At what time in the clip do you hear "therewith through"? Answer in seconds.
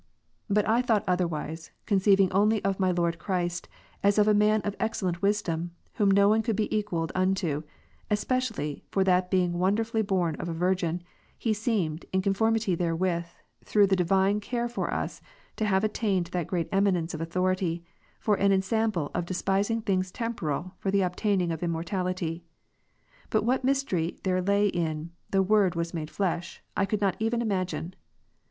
12.73-13.85